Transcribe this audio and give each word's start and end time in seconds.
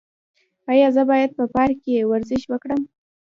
ایا 0.71 0.87
زه 0.95 1.03
باید 1.11 1.31
په 1.37 1.43
پارک 1.55 1.77
کې 1.83 2.07
ورزش 2.11 2.41
وکړم؟ 2.47 2.81